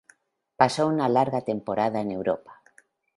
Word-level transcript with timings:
Pasó 0.55 0.87
una 0.87 1.07
larga 1.07 1.41
temporada 1.41 2.01
en 2.01 2.09
Europa. 2.09 2.59